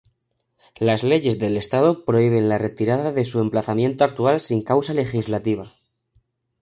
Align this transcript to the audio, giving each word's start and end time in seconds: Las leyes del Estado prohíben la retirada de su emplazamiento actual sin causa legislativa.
Las 0.79 1.03
leyes 1.03 1.37
del 1.37 1.55
Estado 1.57 2.03
prohíben 2.05 2.49
la 2.49 2.57
retirada 2.57 3.11
de 3.11 3.23
su 3.23 3.39
emplazamiento 3.39 4.03
actual 4.03 4.39
sin 4.39 4.63
causa 4.63 4.95
legislativa. 4.95 5.65